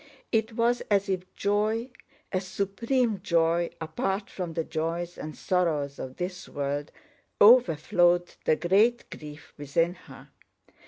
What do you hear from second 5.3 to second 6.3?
sorrows of